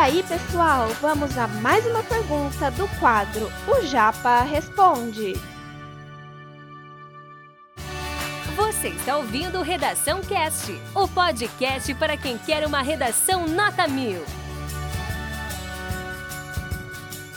[0.00, 5.34] aí, pessoal, vamos a mais uma pergunta do quadro O Japa Responde.
[8.56, 14.22] Você está ouvindo Redação Cast, o podcast para quem quer uma redação nota mil.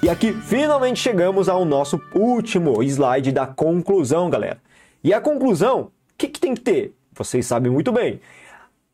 [0.00, 4.62] E aqui finalmente chegamos ao nosso último slide da conclusão, galera.
[5.02, 6.94] E a conclusão, o que, que tem que ter?
[7.14, 8.20] Vocês sabem muito bem.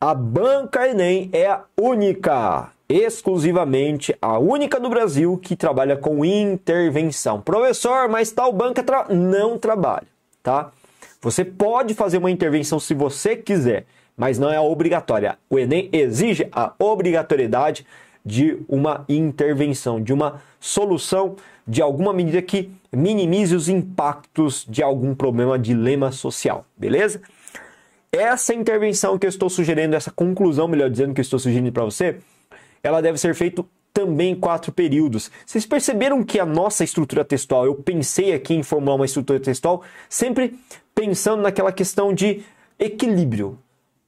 [0.01, 7.41] A banca Enem é a única, exclusivamente a única do Brasil que trabalha com intervenção.
[7.41, 10.09] Professor, mas tal banca tra não trabalha,
[10.43, 10.73] tá?
[11.23, 15.39] Você pode fazer uma intervenção se você quiser, mas não é obrigatória.
[15.49, 17.87] O Enem exige a obrigatoriedade
[18.27, 25.15] de uma intervenção, de uma solução de alguma medida que minimize os impactos de algum
[25.15, 27.23] problema, dilema social, beleza?
[28.11, 31.85] Essa intervenção que eu estou sugerindo, essa conclusão, melhor dizendo, que eu estou sugerindo para
[31.85, 32.17] você,
[32.83, 35.31] ela deve ser feita também em quatro períodos.
[35.45, 39.83] Vocês perceberam que a nossa estrutura textual, eu pensei aqui em formular uma estrutura textual,
[40.09, 40.59] sempre
[40.95, 42.43] pensando naquela questão de
[42.79, 43.59] equilíbrio.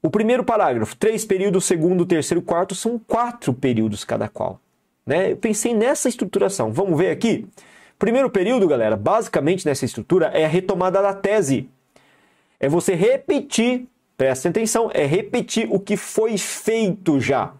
[0.02, 4.60] O primeiro parágrafo, três períodos, segundo, terceiro, quarto, são quatro períodos cada qual.
[5.06, 5.32] Né?
[5.32, 6.72] Eu pensei nessa estruturação.
[6.72, 7.46] Vamos ver aqui?
[7.98, 11.68] Primeiro período, galera, basicamente nessa estrutura é a retomada da tese.
[12.58, 17.52] É você repetir Presta atenção, é repetir o que foi feito já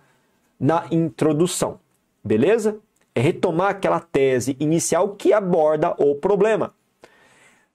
[0.62, 1.80] na introdução,
[2.22, 2.78] beleza?
[3.16, 6.72] É retomar aquela tese inicial que aborda o problema.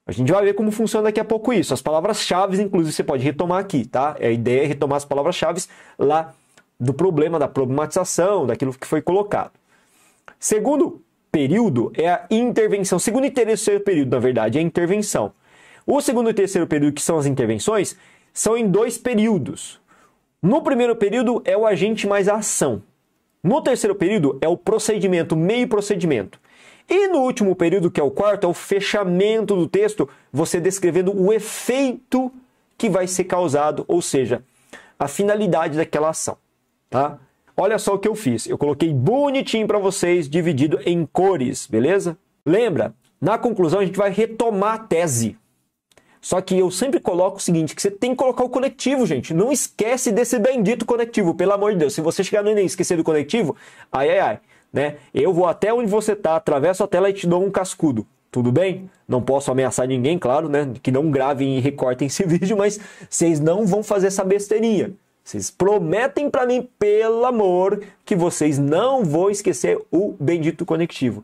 [0.05, 1.73] A gente vai ver como funciona daqui a pouco isso.
[1.73, 4.15] As palavras-chave, inclusive, você pode retomar aqui, tá?
[4.17, 5.65] A ideia é retomar as palavras-chave
[5.99, 6.33] lá
[6.79, 9.51] do problema, da problematização, daquilo que foi colocado.
[10.39, 12.97] Segundo período é a intervenção.
[12.97, 15.33] Segundo e terceiro período, na verdade, é a intervenção.
[15.85, 17.97] O segundo e terceiro período, que são as intervenções,
[18.33, 19.77] são em dois períodos.
[20.41, 22.83] No primeiro período é o agente mais a ação.
[23.43, 26.39] No terceiro período é o procedimento, meio procedimento.
[26.89, 31.11] E no último período, que é o quarto, é o fechamento do texto, você descrevendo
[31.19, 32.31] o efeito
[32.77, 34.43] que vai ser causado, ou seja,
[34.97, 36.37] a finalidade daquela ação,
[36.89, 37.19] tá?
[37.55, 38.47] Olha só o que eu fiz.
[38.47, 42.15] Eu coloquei bonitinho para vocês, dividido em cores, beleza?
[42.45, 42.93] Lembra?
[43.19, 45.35] Na conclusão a gente vai retomar a tese.
[46.27, 49.33] Só que eu sempre coloco o seguinte, que você tem que colocar o conectivo, gente.
[49.33, 51.93] Não esquece desse bendito conectivo, pelo amor de Deus.
[51.93, 53.55] Se você chegar no Enem e esquecer do conectivo,
[53.89, 54.39] ai, ai, ai.
[54.73, 54.97] Né?
[55.13, 58.05] Eu vou até onde você está, atravesso a tela e te dou um cascudo.
[58.29, 58.89] Tudo bem?
[59.07, 60.69] Não posso ameaçar ninguém, claro, né?
[60.83, 62.77] Que não gravem e recortem esse vídeo, mas
[63.09, 64.91] vocês não vão fazer essa besteirinha.
[65.23, 71.23] Vocês prometem para mim, pelo amor, que vocês não vão esquecer o bendito conectivo.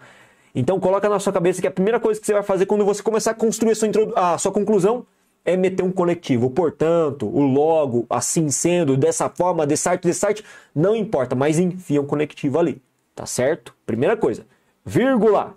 [0.54, 3.02] Então coloca na sua cabeça que a primeira coisa que você vai fazer quando você
[3.02, 5.06] começar a construir a sua, a sua conclusão
[5.44, 6.50] é meter um conectivo.
[6.50, 10.44] Portanto, o logo, assim sendo, dessa forma, desse arte, desse arte,
[10.74, 12.82] não importa, mas enfia um conectivo ali.
[13.16, 13.76] Tá certo?
[13.86, 14.46] Primeira coisa.
[14.86, 15.56] Vírgula.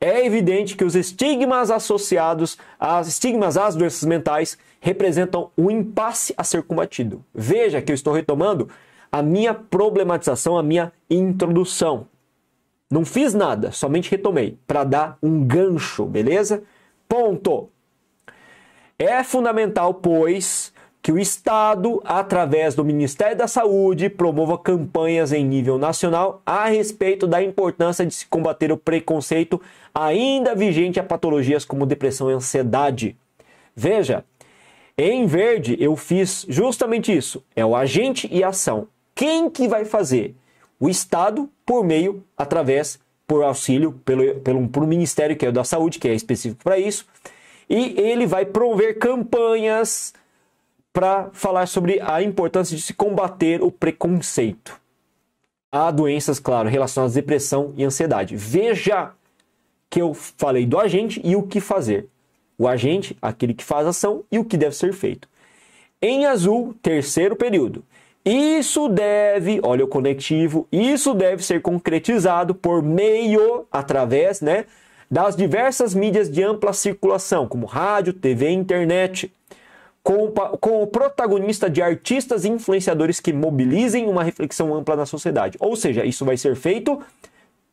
[0.00, 6.42] É evidente que os estigmas associados às estigmas às doenças mentais representam um impasse a
[6.42, 7.22] ser combatido.
[7.34, 8.68] Veja que eu estou retomando
[9.12, 12.06] a minha problematização, a minha introdução.
[12.90, 16.64] Não fiz nada, somente retomei para dar um gancho, beleza?
[17.08, 17.70] Ponto.
[18.98, 25.78] É fundamental, pois, que o Estado, através do Ministério da Saúde, promova campanhas em nível
[25.78, 29.60] nacional a respeito da importância de se combater o preconceito
[29.94, 33.16] ainda vigente a patologias como depressão e ansiedade.
[33.74, 34.24] Veja,
[34.98, 37.42] em verde eu fiz justamente isso.
[37.54, 38.88] É o agente e ação.
[39.14, 40.34] Quem que vai fazer?
[40.80, 45.52] O Estado por meio, através, por auxílio, pelo, pelo, por um ministério que é o
[45.52, 47.06] da saúde, que é específico para isso,
[47.68, 50.12] e ele vai promover campanhas
[50.92, 54.80] para falar sobre a importância de se combater o preconceito.
[55.70, 58.34] Há doenças, claro, relacionadas à depressão e ansiedade.
[58.34, 59.12] Veja
[59.88, 62.08] que eu falei do agente e o que fazer.
[62.58, 65.28] O agente, aquele que faz ação e o que deve ser feito.
[66.02, 67.84] Em azul, terceiro período.
[68.24, 74.66] Isso deve, olha o conectivo, isso deve ser concretizado por meio, através, né,
[75.10, 79.32] das diversas mídias de ampla circulação, como rádio, TV internet,
[80.02, 80.30] com,
[80.60, 85.56] com o protagonista de artistas e influenciadores que mobilizem uma reflexão ampla na sociedade.
[85.60, 87.00] Ou seja, isso vai ser feito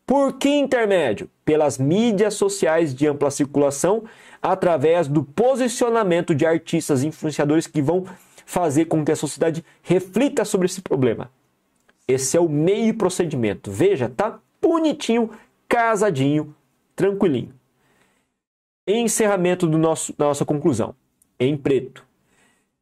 [0.07, 1.29] por que intermédio?
[1.43, 4.05] Pelas mídias sociais de ampla circulação,
[4.41, 8.05] através do posicionamento de artistas e influenciadores que vão
[8.47, 11.29] fazer com que a sociedade reflita sobre esse problema.
[12.07, 13.69] Esse é o meio procedimento.
[13.69, 15.29] Veja, tá bonitinho,
[15.67, 16.55] casadinho,
[16.95, 17.53] tranquilinho.
[18.87, 20.95] Encerramento do nosso, da nossa conclusão.
[21.37, 22.05] Em preto.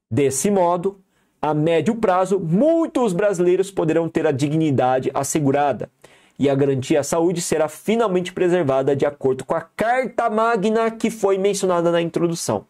[0.10, 1.00] Desse modo,
[1.42, 5.90] a médio prazo, muitos brasileiros poderão ter a dignidade assegurada
[6.38, 11.10] e a garantia à saúde será finalmente preservada de acordo com a Carta Magna que
[11.10, 12.68] foi mencionada na introdução.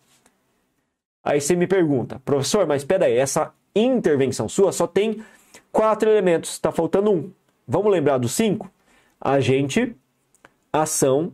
[1.26, 5.24] Aí você me pergunta, professor, mas espera aí, essa intervenção sua só tem
[5.72, 7.32] quatro elementos, está faltando um.
[7.68, 8.72] Vamos lembrar dos cinco?
[9.20, 9.96] Agente,
[10.72, 11.34] ação,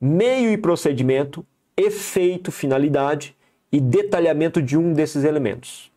[0.00, 1.44] meio e procedimento,
[1.76, 3.36] efeito, finalidade
[3.70, 5.92] e detalhamento de um desses elementos.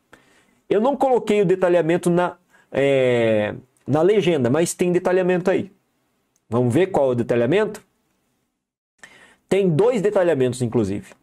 [0.70, 2.36] Eu não coloquei o detalhamento na,
[2.74, 3.56] é,
[3.88, 5.72] na legenda, mas tem detalhamento aí.
[6.50, 7.82] Vamos ver qual é o detalhamento?
[9.48, 11.23] Tem dois detalhamentos, inclusive.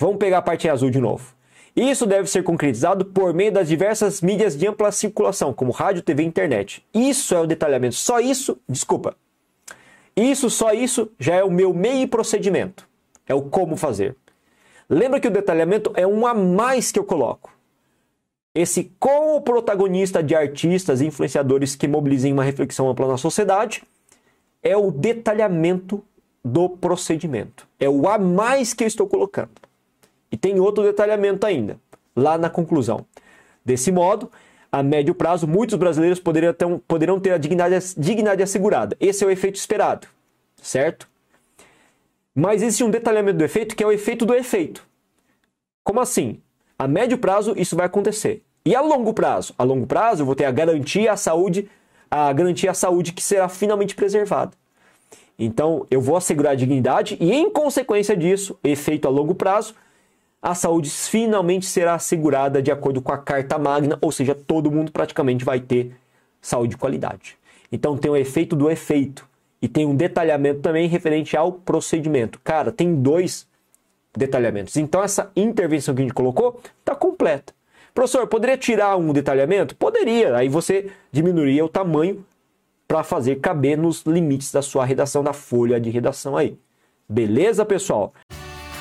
[0.00, 1.34] Vamos pegar a parte azul de novo.
[1.76, 6.22] Isso deve ser concretizado por meio das diversas mídias de ampla circulação, como rádio, TV
[6.22, 6.82] e internet.
[6.94, 7.96] Isso é o detalhamento.
[7.96, 9.14] Só isso, desculpa.
[10.16, 12.88] Isso, só isso, já é o meu meio e procedimento.
[13.28, 14.16] É o como fazer.
[14.88, 17.52] Lembra que o detalhamento é um a mais que eu coloco.
[18.54, 23.82] Esse com o protagonista de artistas e influenciadores que mobilizem uma reflexão ampla na sociedade
[24.62, 26.02] é o detalhamento
[26.42, 27.68] do procedimento.
[27.78, 29.69] É o a mais que eu estou colocando.
[30.30, 31.78] E tem outro detalhamento ainda,
[32.14, 33.04] lá na conclusão.
[33.64, 34.30] Desse modo,
[34.72, 38.96] a médio prazo, muitos brasileiros poderão ter, poderão ter a dignidade, dignidade assegurada.
[39.00, 40.06] Esse é o efeito esperado,
[40.62, 41.08] certo?
[42.34, 44.86] Mas existe um detalhamento do efeito que é o efeito do efeito.
[45.82, 46.40] Como assim?
[46.78, 48.42] A médio prazo isso vai acontecer.
[48.64, 49.54] E a longo prazo?
[49.58, 51.68] A longo prazo eu vou ter a garantia à saúde,
[52.10, 54.52] a garantia à saúde que será finalmente preservada.
[55.38, 59.74] Então eu vou assegurar a dignidade e em consequência disso, efeito a longo prazo,
[60.42, 64.90] a saúde finalmente será assegurada de acordo com a Carta Magna, ou seja, todo mundo
[64.90, 65.94] praticamente vai ter
[66.40, 67.36] saúde de qualidade.
[67.70, 69.28] Então tem o efeito do efeito
[69.60, 72.40] e tem um detalhamento também referente ao procedimento.
[72.42, 73.46] Cara, tem dois
[74.16, 74.76] detalhamentos.
[74.76, 77.52] Então essa intervenção que a gente colocou está completa.
[77.92, 79.76] Professor, poderia tirar um detalhamento?
[79.76, 80.36] Poderia.
[80.36, 82.24] Aí você diminuiria o tamanho
[82.88, 86.56] para fazer caber nos limites da sua redação, da folha de redação aí.
[87.08, 88.12] Beleza, pessoal?